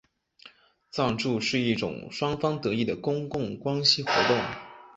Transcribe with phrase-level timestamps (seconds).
[0.89, 4.35] 赞助是一种双方得益的公共关系活动。